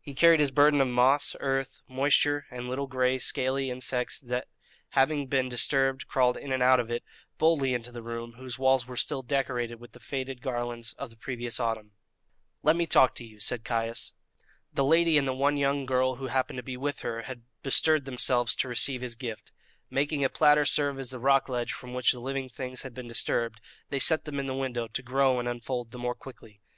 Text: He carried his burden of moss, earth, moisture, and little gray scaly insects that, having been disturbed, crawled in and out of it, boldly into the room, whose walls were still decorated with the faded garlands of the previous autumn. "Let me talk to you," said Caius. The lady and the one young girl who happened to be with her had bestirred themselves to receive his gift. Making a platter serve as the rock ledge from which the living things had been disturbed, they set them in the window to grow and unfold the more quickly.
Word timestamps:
He 0.00 0.14
carried 0.14 0.40
his 0.40 0.50
burden 0.50 0.80
of 0.80 0.88
moss, 0.88 1.36
earth, 1.38 1.82
moisture, 1.86 2.46
and 2.50 2.66
little 2.66 2.86
gray 2.86 3.18
scaly 3.18 3.68
insects 3.70 4.18
that, 4.18 4.48
having 4.92 5.26
been 5.26 5.50
disturbed, 5.50 6.06
crawled 6.08 6.38
in 6.38 6.50
and 6.50 6.62
out 6.62 6.80
of 6.80 6.90
it, 6.90 7.04
boldly 7.36 7.74
into 7.74 7.92
the 7.92 8.02
room, 8.02 8.36
whose 8.38 8.58
walls 8.58 8.86
were 8.86 8.96
still 8.96 9.20
decorated 9.20 9.78
with 9.78 9.92
the 9.92 10.00
faded 10.00 10.40
garlands 10.40 10.94
of 10.94 11.10
the 11.10 11.16
previous 11.18 11.60
autumn. 11.60 11.92
"Let 12.62 12.74
me 12.74 12.86
talk 12.86 13.14
to 13.16 13.24
you," 13.26 13.38
said 13.38 13.64
Caius. 13.64 14.14
The 14.72 14.82
lady 14.82 15.18
and 15.18 15.28
the 15.28 15.34
one 15.34 15.58
young 15.58 15.84
girl 15.84 16.14
who 16.14 16.28
happened 16.28 16.56
to 16.56 16.62
be 16.62 16.78
with 16.78 17.00
her 17.00 17.24
had 17.24 17.42
bestirred 17.62 18.06
themselves 18.06 18.56
to 18.56 18.68
receive 18.68 19.02
his 19.02 19.14
gift. 19.14 19.52
Making 19.90 20.24
a 20.24 20.30
platter 20.30 20.64
serve 20.64 20.98
as 20.98 21.10
the 21.10 21.18
rock 21.18 21.50
ledge 21.50 21.74
from 21.74 21.92
which 21.92 22.12
the 22.12 22.20
living 22.20 22.48
things 22.48 22.80
had 22.80 22.94
been 22.94 23.08
disturbed, 23.08 23.60
they 23.90 23.98
set 23.98 24.24
them 24.24 24.40
in 24.40 24.46
the 24.46 24.54
window 24.54 24.88
to 24.88 25.02
grow 25.02 25.38
and 25.38 25.46
unfold 25.46 25.90
the 25.90 25.98
more 25.98 26.14
quickly. 26.14 26.62